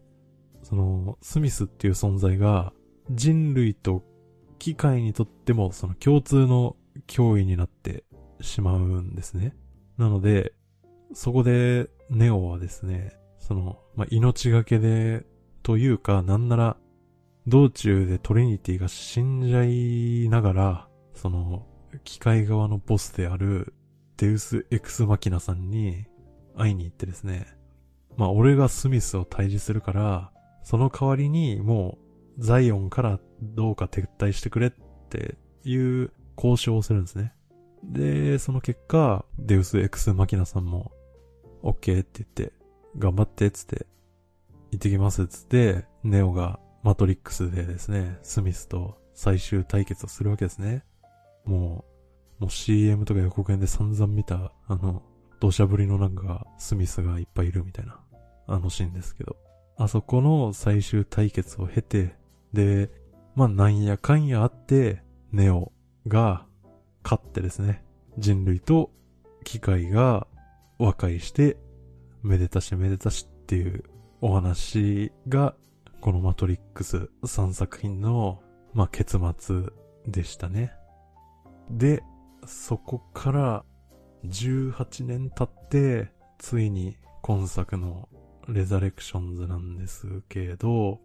[0.63, 2.75] その、スミスっていう存在が
[3.11, 4.05] 人類と
[4.59, 8.05] 機械にとってもその共通の脅威になって
[8.43, 9.57] しまうんですね。
[9.97, 10.53] なので、
[11.15, 15.25] そこでネオはですね、その、まあ、命がけで、
[15.63, 16.77] というか、なんなら、
[17.47, 21.67] 道中でトリニティが死んじゃいながら、その、
[22.03, 23.73] 機械側のボスである、
[24.17, 26.07] デウス・エクス・マキナさんに
[26.57, 27.47] 会いに行ってですね、
[28.17, 30.33] まあ、俺がスミスを退治するから、
[30.65, 31.99] その代わりにも
[32.39, 34.73] う、ザイオンからどうか撤退してくれっ
[35.09, 37.33] ていう交渉をするんですね。
[37.85, 40.91] で、その結果、デウス・エクス・マキナさんも、
[41.63, 42.53] OK って言って、
[42.99, 43.87] 頑張ってっつって、
[44.73, 50.85] 行ってきますっつって、ネオがマトリックスでですね、スミスと最終対決をするわけですね。
[51.45, 51.85] も
[52.39, 55.03] う、もう CM とか予告編で散々見た、あの、
[55.41, 57.99] 土砂降りのなんか、スミスがいっぱいいるみたいな、
[58.47, 59.37] あのシーンですけど。
[59.77, 62.15] あそこの最終対決を経て、
[62.53, 62.89] で、
[63.35, 65.73] まあなんやかんやあって、ネオ
[66.07, 66.47] が
[67.03, 67.83] 勝ってですね、
[68.17, 68.93] 人類と
[69.43, 70.29] 機械が
[70.79, 71.57] 和解して、
[72.23, 73.83] めでたしめでたしっていう
[74.21, 75.57] お話が、
[76.07, 78.41] このマトリックス3作品の、
[78.75, 79.63] まあ、結末
[80.07, 80.73] でしたね。
[81.69, 82.01] で、
[82.47, 83.65] そこから
[84.25, 88.09] 18年経って、ついに今作の
[88.47, 91.01] レザレクションズなんですけど、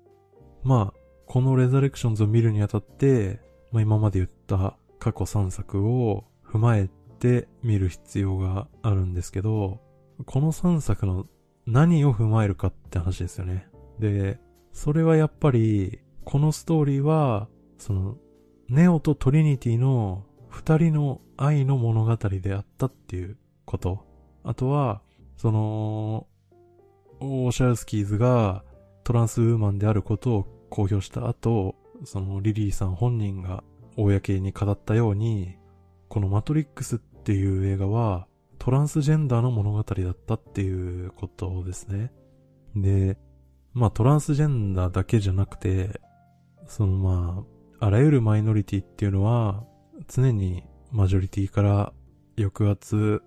[0.61, 9.81] まあ、このレザレクションズを見るにあたって、まあ今まで言った過去3作を踏まえて見る必要があるんですけど、
[10.27, 11.25] この3作の
[11.65, 13.67] 何を踏まえるかって話ですよね。
[13.97, 14.39] で、
[14.73, 18.17] それはやっぱり、このストーリーは、その、
[18.69, 24.05] ネオとトリニティの二人の愛の物語であったっていうこと。
[24.43, 25.01] あとは、
[25.35, 26.27] その、
[27.19, 28.63] オーシャルスキーズが
[29.03, 33.63] トランスウーマンであることを公表した後、そのリリーさん本人が
[33.97, 35.57] 公に語ったように、
[36.07, 42.11] このマトリックスっていう映画はトランスジェンダーの物語だったっていうことですね。
[42.75, 43.17] で、
[43.73, 46.01] まあトランスジェンダーだけじゃなくて、
[46.67, 47.45] そのま
[47.79, 49.63] あ、あらゆるマイノリティっていうのは
[50.07, 51.93] 常にマジョリティから
[52.37, 53.21] 抑圧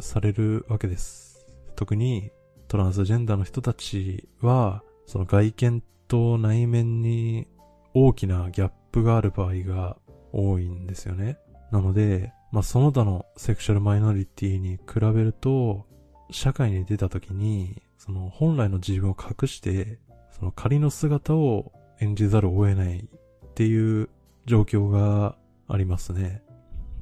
[0.00, 1.46] されるわけです。
[1.76, 2.30] 特に
[2.68, 7.48] トランスジェンダーの人たちは、その外見と内面に
[7.94, 9.96] 大きなギャップがある場合が
[10.32, 11.36] 多いんですよね。
[11.72, 15.86] なので、まあ、その他のセクシャルマイノリティに比べると、
[16.30, 19.98] 社会に出た時に、その本来の自分を隠して、
[20.30, 24.08] その仮の姿を演じざるを得ないっていう
[24.46, 25.36] 状況が
[25.68, 26.42] ありますね。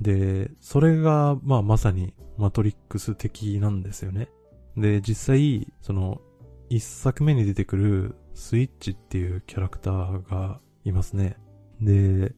[0.01, 4.29] で、それが、まあまさにマトリックス的なんですよね。
[4.77, 6.21] で、実際、その、
[6.69, 11.37] 一作目に出てくるスイッチっていうキャラクターがいますね。
[11.81, 12.35] で、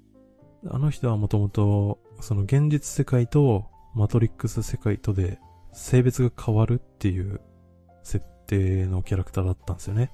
[0.68, 5.38] あの人はもともと、その現実世界とマトリックス世界とで
[5.72, 7.40] 性別が変わるっていう
[8.02, 10.12] 設定のキャラクターだったんですよね。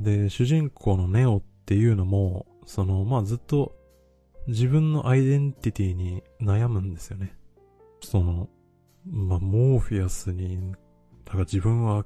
[0.00, 3.74] で、主人公のネオっていうのも、その、まあずっと
[4.46, 7.34] 自分のアイデンティティに悩むんですよね。
[8.02, 8.48] その、
[9.04, 10.72] まあ、モーフィアスに、
[11.24, 12.04] だから自分は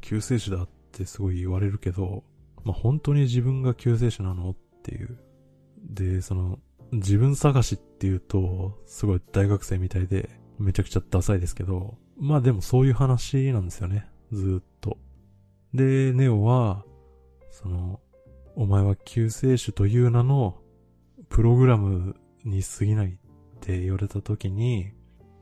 [0.00, 2.24] 救世主だってすごい言われるけど、
[2.64, 5.18] まあ、本当に自分が救世主なのっていう。
[5.82, 6.58] で、その、
[6.92, 14.06] 自分探しっていうと、すごい大学生みたいで、めちゃくちゃダサいですけど、まあでもそういう話なんですよね。
[14.32, 14.98] ずっと。
[15.74, 16.84] で、ネオは、
[17.50, 18.00] その、
[18.56, 20.58] お前は救世主という名の
[21.28, 24.92] プログラムに過ぎないって言われた時に、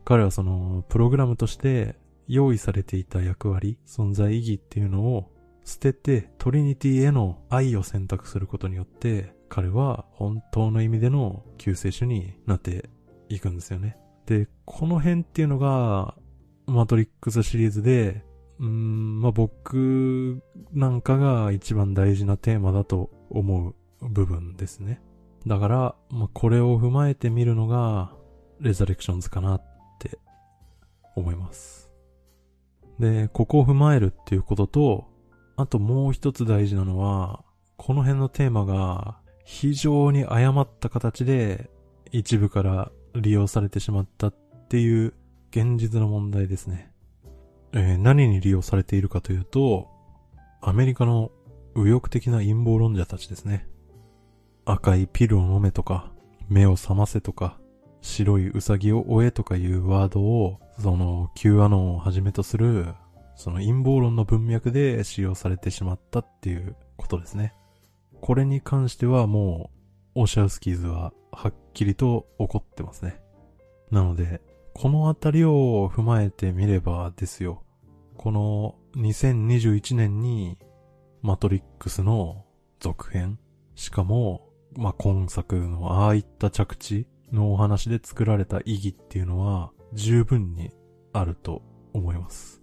[0.05, 1.95] 彼はそのプログラムとして
[2.27, 5.31] 用意されていた役割、存在意義っていうのを
[5.63, 12.89] 捨ててトリニティへの愛を選択することによって彼は本当の意味での救世主になって
[13.29, 13.97] いくんですよね。
[14.25, 16.15] で、この辺っていうのが
[16.65, 18.23] マトリックスシリーズで
[18.61, 23.75] うん、まあ、僕なんかが一番大事なテーマだと思う
[24.07, 25.01] 部分ですね。
[25.47, 28.13] だから、まあ、これを踏まえてみるのが、
[28.59, 29.63] レザレクションズかなっ
[29.97, 30.19] て
[31.15, 31.91] 思います。
[32.99, 35.07] で、ここを踏まえるっていうことと、
[35.57, 37.43] あともう一つ大事なのは、
[37.77, 41.71] この辺のテーマが非常に誤った形で
[42.11, 44.35] 一部から利用されてしまったっ
[44.69, 45.15] ていう
[45.49, 46.90] 現実の問題ですね。
[47.73, 49.89] えー、何に利用されているかというと、
[50.61, 51.31] アメリカの
[51.75, 53.67] 右翼的な陰謀論者たちですね。
[54.65, 56.11] 赤いピルを飲めとか、
[56.49, 57.59] 目を覚ませとか、
[58.01, 62.87] 白いウサギを追えとかいうワードを、その Q アノンをはじめとする、
[63.35, 67.53] その陰謀論の文脈で使用されてしまったっていうことですね。
[68.19, 69.71] これに関してはも
[70.15, 73.21] う、オシャウスキーズははっきりと怒ってますね。
[73.89, 74.41] なので、
[74.73, 77.63] このあたりを踏まえてみればですよ。
[78.17, 80.57] この2021年に
[81.21, 82.45] マトリックスの
[82.79, 83.39] 続編、
[83.75, 90.71] しかも、まあ、今作のああいった着地のお話で作られた意義っていうのは十分に
[91.13, 91.61] あると
[91.93, 92.61] 思います。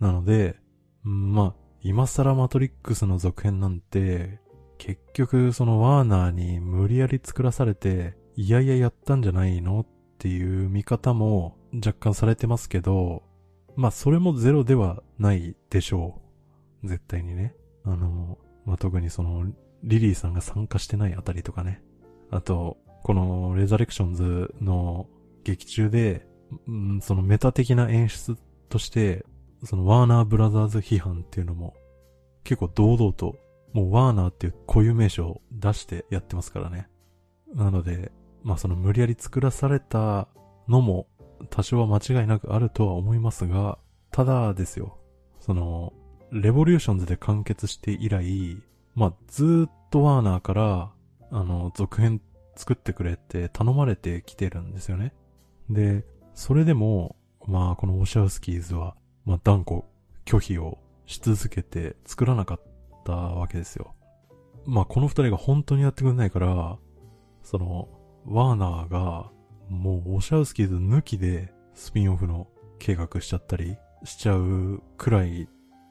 [0.00, 0.56] なので、
[1.02, 4.40] まあ、今更マトリックスの続編なんて、
[4.78, 13.22] 結局そのワーナーに無理やり作らされて、いやいややったんじゃないのっていう見方も若干されてますけど、
[13.76, 16.20] まあそれもゼロではないでしょ
[16.82, 16.88] う。
[16.88, 17.54] 絶対にね。
[17.84, 19.44] あの、まあ特にその、
[19.84, 21.82] リリーさんが参加してないあたりとかね。
[22.30, 25.06] あと、このレザレクションズの
[25.44, 26.26] 劇中で、
[26.66, 28.36] うん、そのメタ的な演出
[28.68, 29.24] として、
[29.64, 31.74] そのワーナーブラザーズ批判っていうのも
[32.46, 33.36] 結構堂々と、
[33.72, 36.88] もうワーナーっていう固有名称を出してやってますからね。
[37.52, 38.12] なので、
[38.46, 40.28] まあその無理やり作らされた
[40.68, 41.08] のも
[41.50, 43.76] 多少は間違いなくあるとは思いますが、
[44.12, 44.98] ただですよ、
[45.40, 45.92] その、
[46.30, 48.56] レボリューションズで完結して以来、
[48.94, 50.92] まあずっとワーナーから、
[51.32, 52.22] あの、続編
[52.54, 55.12] 作ってくれって頼まれてきてるんですよね。
[55.68, 57.16] で、それでも、
[57.48, 59.82] まあこのオシャウスキーズは、まあ断固
[60.24, 62.60] 拒否をし続けて作らなかっ
[63.04, 63.96] たわけですよ。
[64.66, 66.78] まあこの二人が本当にやってくれないから、
[67.42, 67.88] その、
[68.26, 69.30] ワーナーが、
[69.68, 75.48] もうオシャウスキーズ抜きでスピンオフの計画しちゃったりしちゃうくらい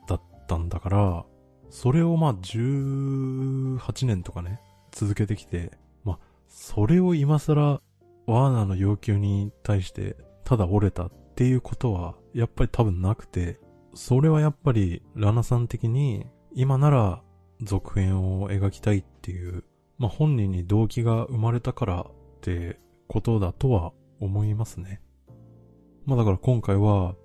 [0.07, 1.25] だったんだから、
[1.69, 4.59] それをまあ18年とかね、
[4.91, 5.71] 続けてきて、
[6.03, 7.81] まあ、それを今更
[8.27, 13.59] ワーナーの要求に対してただ折れたっていうことはやっぱり多分なくて、
[13.93, 17.21] それはやっぱりラナさん的に今なら
[17.61, 19.63] 続編を描きたいっていう、
[19.97, 22.05] まあ本人に動機が生まれたから
[22.45, 22.77] って
[23.07, 25.01] ことだとは思いますね。
[26.05, 27.15] まあだから今回は、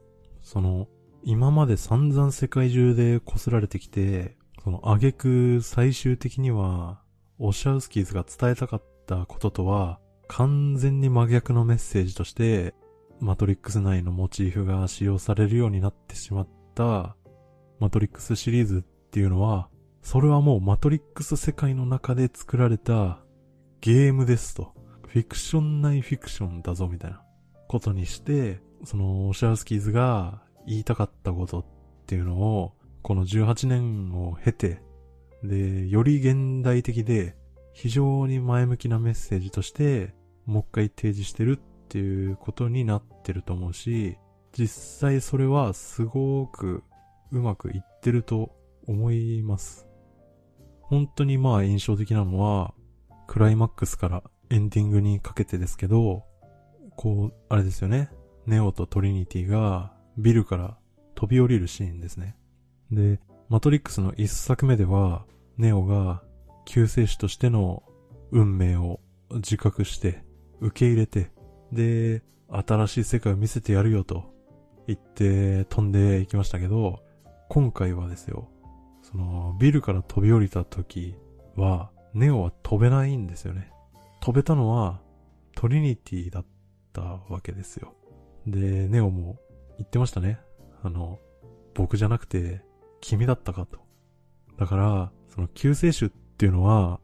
[0.41, 0.89] その、
[1.23, 7.03] 今まで散々世界中で擦られてきて、その挙句最終的には、
[7.39, 12.75] オシャウスキーズが伝えたかったこととは、完全に真逆のメッセージとして、
[13.21, 17.17] マトリックス内のモチーフが使用されるようになってしまった、
[17.79, 19.69] マトリックスシリーズっていうのは、
[20.03, 23.23] それはもうマトリックス世界の中で作られた
[23.83, 24.80] ゲームですと。
[25.13, 27.21] フィクション内フィクションだぞみたいな
[27.67, 31.65] ことにして、その、シャウスキーズが言いたかったことっ
[32.07, 34.81] ていうのを、この18年を経て、
[35.43, 37.35] で、より現代的で、
[37.73, 40.15] 非常に前向きなメッセージとして、
[40.47, 44.17] もう一回提示してるっていうことになってると思うし、
[44.53, 46.85] 実際それはすごく
[47.33, 48.53] うまくいってると
[48.87, 49.89] 思います。
[50.83, 52.75] 本当にまあ印象的なのは、
[53.27, 56.25] クライマックスからエンディングにかけてですけど、
[56.97, 58.11] こう、あれですよね。
[58.47, 60.77] ネオとトリニティがビルから
[61.15, 62.37] 飛び降りるシーンですね。
[62.91, 65.25] で、マトリックスの一作目では、
[65.57, 66.23] ネオが
[66.65, 67.83] 救世主としての
[68.33, 70.25] 運命を自覚して、
[70.61, 71.31] 受け入れて、
[71.73, 74.35] で、新しい世界を見せてやるよと
[74.87, 77.01] 言って飛んでいきましたけど、
[77.49, 78.49] 今回はですよ、
[79.03, 81.15] そのビルから飛び降りた時
[81.57, 83.73] は、ネオは飛べないんですよね。
[84.21, 85.01] 飛べたのは
[85.57, 86.45] トリニティだっ
[86.93, 87.95] たわけですよ。
[88.47, 89.39] で、ネオも
[89.79, 90.39] 言ってましたね。
[90.83, 91.19] あの、
[91.75, 92.63] 僕じゃなくて
[93.01, 93.81] 君だったかと。
[94.59, 97.01] だから、その救世主っていうのは、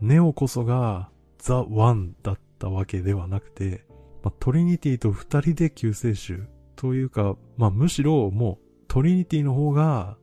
[0.00, 3.84] ネオこそが The One だったわけではなくて、
[4.22, 6.42] まあ、トリニティと二人で救世主
[6.74, 10.16] というか、まあ、むしろもうトリニティの方が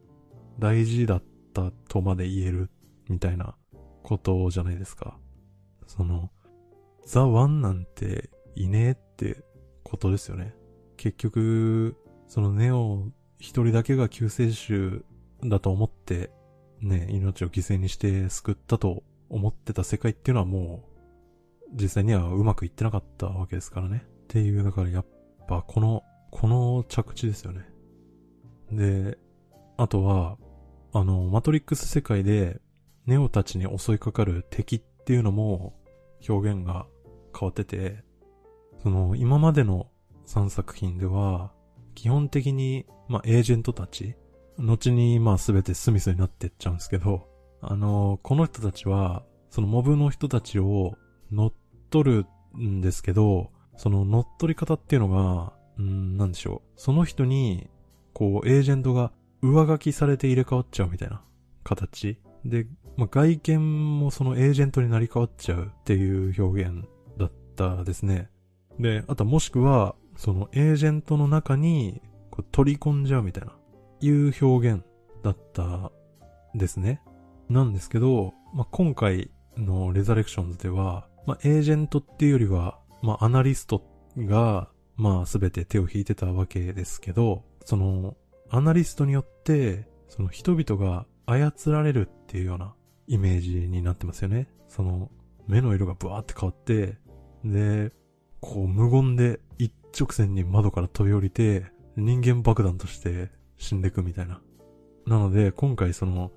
[0.60, 1.24] 大事だっ
[1.54, 2.70] たとまで言える
[3.08, 3.56] みたいな
[4.04, 5.18] ことじゃないですか。
[5.88, 6.30] その、
[7.06, 9.44] The One なんていねえって
[9.84, 10.56] ことですよね。
[10.98, 11.98] 結局、
[12.28, 13.08] そのネオ
[13.40, 15.04] 一人だけが救世主
[15.44, 16.32] だと思って、
[16.82, 24.06] ね、命を犠牲にして救ったと思ってた世界っていうのはもう、実際にはうまくいってなかったわけですからね。
[24.06, 25.06] っていう、だからやっ
[25.48, 27.66] ぱこの、この着地ですよね。
[28.72, 29.18] で、
[29.78, 30.38] あとは、
[30.94, 32.62] あの、マトリックス世界で、
[33.06, 35.74] ネオたちに襲いかかる敵っていうのも、
[36.28, 36.88] 表現が
[37.38, 38.04] 変わってて、
[38.82, 39.88] その、今までの
[40.28, 41.52] 3作品では、
[41.96, 44.16] 基本的に、まあ、エージェントたち、
[44.58, 47.28] 後に、まあ、すべてスミスになってっちゃうんですけど、
[47.62, 50.96] あの、この人たちは、そのモブの人たちを
[51.32, 51.54] 乗っ
[51.90, 52.26] 取る
[52.58, 56.80] んですけど、その乗っ取り方っていうのが、うん、なんでしょう。
[56.80, 57.70] その人に、
[58.14, 59.12] こう、エージェントが
[59.42, 61.24] 上書きされて入れ替わっちゃうみたいな
[61.64, 62.18] 形。
[62.46, 62.68] で、
[62.98, 66.86] まあ、外見もそのエージェントになり変わっちゃうっていう表現
[67.54, 68.30] ったですね。
[68.80, 73.56] で、あともしくは、そのエージェントの中にこう取り込んじゃうみたいな、
[74.02, 74.84] いう表現
[75.24, 75.92] だった
[76.56, 77.02] ですね。
[77.50, 83.84] なんですけど、まあ、今回のレザレクションズでは、まあ、エージェントっていうよりは、まあ、アナリスト
[84.18, 88.16] が、まあ、すべて手を引いてたわけですけど、その、
[88.50, 92.76] アナリストによって、その人々が操られるっていうような
[93.08, 94.48] イメージになってますよね。
[94.68, 95.10] その、
[95.48, 96.98] 目の色がブワーって変わって、
[97.44, 97.92] で、
[98.40, 101.66] こう無言で一直線に窓から飛び降りて、
[101.96, 104.42] 人間爆弾として死んでいくみたいな。
[105.06, 106.32] なので、今回その、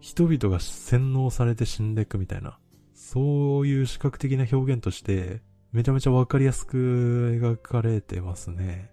[0.00, 2.58] 人々が洗脳されて死んでいくみたいな、
[2.94, 5.42] そういう視覚的な表現として、
[5.72, 8.90] めちゃめちゃわかりやすく描かれてますね。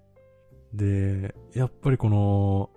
[0.73, 2.69] で、やっぱりこの、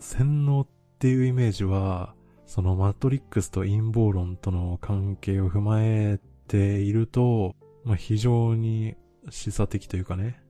[0.00, 0.66] 洗脳っ
[0.98, 2.14] ていうイメージは、
[2.46, 7.56] そのマトリックスと陰謀論との関係を踏まえていると、
[7.88, 8.96] まあ、非常に
[9.30, 10.42] 示唆的というかね、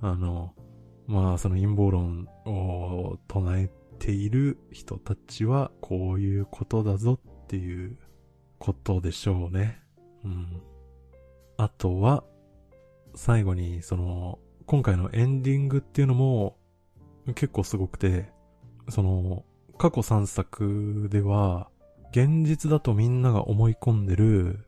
[0.00, 0.54] あの、
[1.06, 7.98] まあその陰謀論を唱えている人たちはこういうことだぞっていう
[8.58, 9.78] ことでしょうね。
[10.24, 10.62] うん。
[11.58, 12.24] あとは、
[13.14, 16.56] 最後にその、今回のエンディングっていうのも
[17.34, 18.32] 結構すごくて、
[18.88, 19.44] その、
[19.76, 21.68] 過去3作では、
[22.12, 24.66] 現実だとみんなが思い込んでる、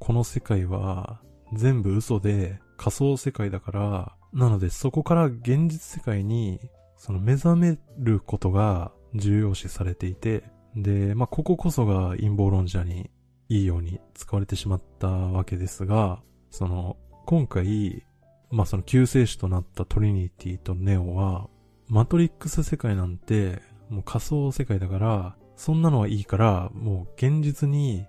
[0.00, 1.20] この世界は
[1.52, 6.60] 全部嘘で仮想世界だから、なのでそこから現実世界に、
[6.96, 10.44] その目覚めることが重要視されていて、
[10.76, 13.10] で、まあ、こここそが陰謀論者に
[13.48, 16.20] いいように使われてしまったわけですが、
[16.50, 16.96] その、
[17.26, 18.04] 今回、
[18.50, 21.48] まあ、その救世主となったトリニティとネオは、
[21.88, 28.06] マトリックス世界なんて、もう仮想世界だから、そんなのはいいから、もう現実に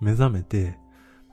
[0.00, 0.78] 目覚めて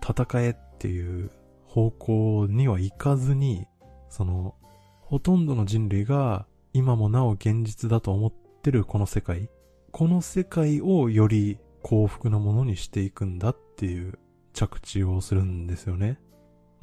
[0.02, 1.32] 戦えっていう
[1.74, 3.66] 方向にはいかずに、
[4.08, 4.54] その、
[5.02, 9.50] ほとんどの人類が今もなお現実だと思ってるこの世界、
[9.92, 14.20] この世界をより幸福なものにしていくんだっていう
[14.54, 16.20] 着地をするんですよね。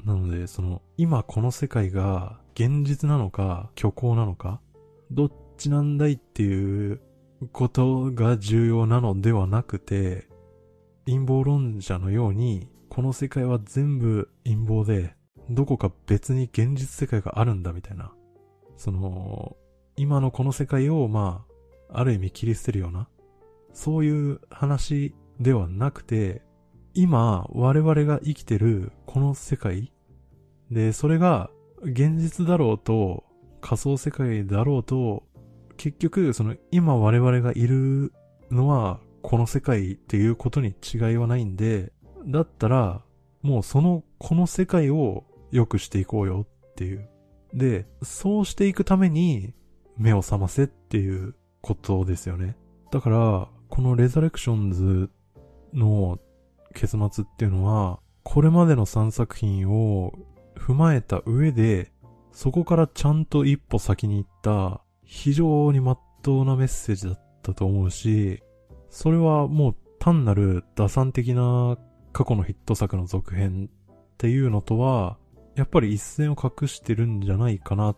[0.03, 4.59] なので、その、今この世界が現実なのか虚構なのか、
[5.09, 6.99] どっちなんだいっていう
[7.53, 10.27] ことが重要なのではなくて、
[11.05, 15.15] 陰謀論者のように、この世界は全部陰謀で、
[15.49, 18.11] どこか別に現実世界があるんだみたいな。
[18.75, 19.55] その、
[19.95, 21.45] 今のこの世界を、ま
[21.89, 23.07] あ、ある意味切り捨てるような、
[23.71, 26.41] そういう話ではなくて、
[26.93, 29.93] 今、我々が生きてるこの世界
[30.69, 31.49] で、それが
[31.83, 33.23] 現実だろうと、
[33.61, 35.23] 仮想世界だろうと、
[35.77, 38.11] 結局、その今我々がいる
[38.51, 41.93] のはこの世界っていうことに違いはないんで、
[42.25, 43.01] だったら、
[43.41, 47.09] もうその、この世界を良くしていこうよっていう。
[47.53, 49.53] で、そうしていくために
[49.97, 52.55] 目を覚ませっていうことですよね。
[52.91, 55.09] だから、このレザレクションズ
[55.73, 56.19] の
[56.73, 60.13] 結末っていうのは、これまでの3作品を
[60.55, 61.91] 踏まえた上で、
[62.31, 68.41] そこからちゃんと一歩先に行った非常に真っ当なメッセージだったと思うし、
[68.89, 71.77] それはもう単なる打算的な
[72.13, 75.17] 過去のヒット作の続編っていうのとは、
[75.55, 77.97] やっぱり一線を画してるんじゃないかなっ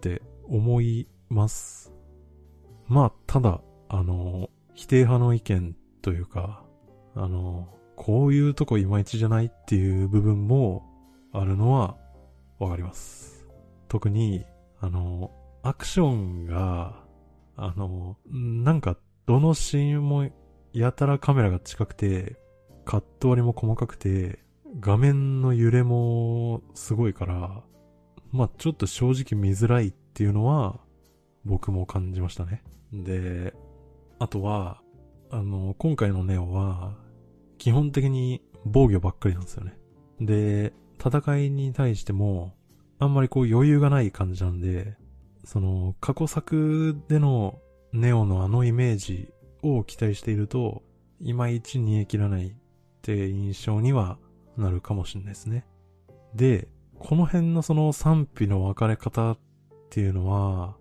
[0.00, 1.92] て思います。
[2.86, 6.64] まあ、ただ、あの、否定派の意見というか、
[7.14, 10.84] あの、こういうとこいまいちじゃないっていう部分も
[11.32, 11.96] あるのは
[12.58, 13.48] わかります。
[13.88, 14.44] 特に、
[14.80, 15.30] あの、
[15.62, 17.04] アクションが、
[17.56, 18.96] あの、なんか、
[19.26, 20.28] どのシーンも
[20.72, 22.36] やたらカメラが近くて、
[22.92, 24.40] カット割りも細かくて、
[24.78, 27.62] 画面の揺れもすごいから、
[28.32, 30.78] まあちょっと正直見づらいっていうのは、
[31.46, 32.62] 僕も感じましたね。
[32.92, 33.54] で、
[34.18, 34.82] あとは、
[35.30, 36.94] あの、今回のネオは、
[37.56, 39.78] 基本的に防御ばっかりなんですよね。
[40.20, 42.54] で、戦いに対しても、
[42.98, 44.98] あんまりこう余裕がない感じなんで、
[45.46, 47.58] その、過去作での
[47.94, 49.32] ネオのあのイメージ
[49.62, 50.82] を期待していると、
[51.20, 52.54] いまいち煮え切らない
[53.02, 54.18] って印象には
[54.56, 55.66] なるかもしれないですね。
[56.34, 56.68] で、
[57.00, 59.38] この辺のその賛否の分かれ方っ
[59.90, 60.76] ていうのは、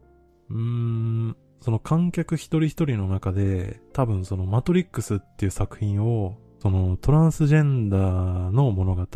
[0.49, 9.07] うーん、その観客一人一人の中で、多分そのマトリックスっていう作品を、そのトランスジェンダーの物語、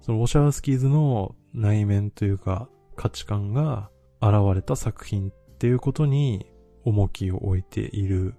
[0.00, 3.90] そのオシャウスキーズの内面というか価値観が
[4.20, 6.46] 現れた作品っていうことに
[6.84, 8.34] 重きを置いている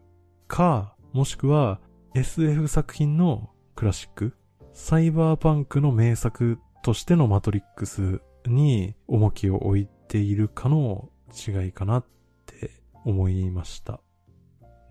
[0.47, 1.79] か、もしくは
[2.15, 4.33] SF 作品のクラシック、
[4.73, 11.09] サイバーパンクの名作としてのマトリックスに重きを置いているかの
[11.47, 12.05] 違いかなっ
[12.45, 12.71] て
[13.05, 13.99] 思いました。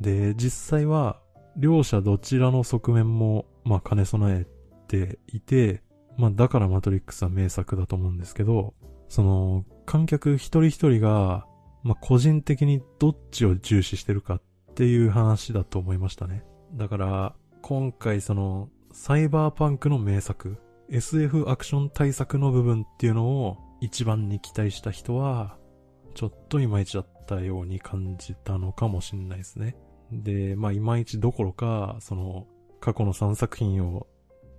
[0.00, 1.20] で、実際は
[1.56, 4.46] 両者どちらの側面もまあ兼ね備え
[4.88, 5.82] ていて、
[6.16, 8.74] まあだからマトリックスは名作だと思うんですけど、
[9.08, 11.46] その観客一人一人が
[11.82, 14.42] まあ個人的にどっちを重視してるかっ
[14.74, 16.44] ていう話だと思いましたね。
[16.74, 20.58] だから今回そのサイバーパンクの名作、
[20.90, 25.56] SF アクション対策の部分っていうのを一番に期待した人は、
[26.14, 29.76] ちょっといまいちだったように感じたのかもしんないですね。
[30.10, 32.48] で、まあいまいちどころか、その
[32.80, 34.08] 過去の3作品を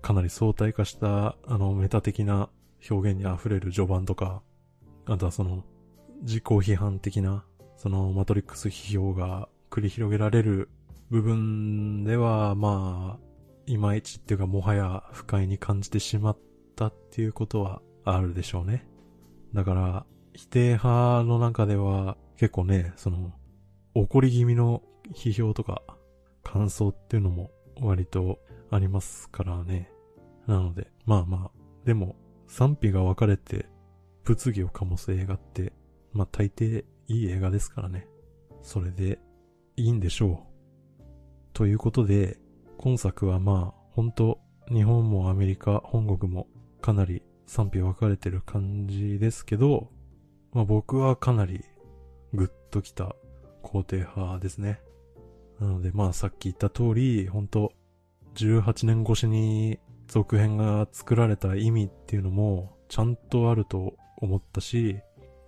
[0.01, 2.49] かなり相対化したあのメタ的な
[2.89, 4.41] 表現に溢れる序盤とか、
[5.05, 5.65] あとはその
[6.21, 7.43] 自己批判的な
[7.75, 10.69] そのマトリックス批評が繰り広げられる
[11.13, 13.23] 部分では、まあ、
[13.67, 16.37] いまいちっていうかもはや不快に感じてしまっ
[16.75, 18.87] たっていうことはあるでしょうね。
[19.53, 23.31] だから、否定派の中では結構ね、その、
[23.93, 24.81] 怒り気味の
[25.13, 25.83] 批評とか
[26.41, 28.39] 感想っていうのも割と
[28.71, 29.91] ありますからね。
[30.47, 32.15] なので、まあまあ、でも
[32.47, 33.67] 賛否が分かれて
[34.23, 35.73] 物議を醸す映画って、
[36.11, 38.07] まあ大抵いい映画ですからね。
[38.63, 39.19] それで
[39.75, 40.52] いいんでしょう。
[41.53, 42.39] ということで、
[42.77, 44.39] 今作はまあ、本当
[44.69, 46.47] 日本もアメリカ、本国も
[46.81, 49.91] かなり賛否分かれてる感じですけど、
[50.51, 51.63] まあ僕はかなり
[52.33, 53.15] グッときた
[53.61, 54.81] 肯定派ですね。
[55.59, 57.71] なのでまあさっき言った通り、本当
[58.33, 64.97] 18年越しに続編が作られた意味っていうのもちゃんとあると思ったし、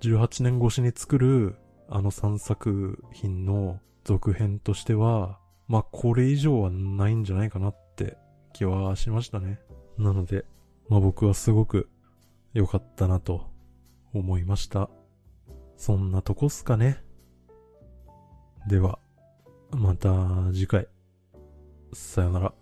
[0.02, 1.56] 18年越しに作る
[1.90, 8.18] あの3作品の続編としては、まあこれ以上はないんじゃないかなって
[8.54, 9.60] 気はしましたね。
[9.98, 10.46] なので、
[10.90, 11.90] まあ僕はすごく
[12.54, 13.50] 良かったなと
[14.14, 14.90] 思いました。
[15.78, 17.04] そんなとこっすかね。
[18.68, 19.00] では、
[19.72, 20.10] また
[20.54, 20.88] 次回。
[21.94, 22.54] さよなら。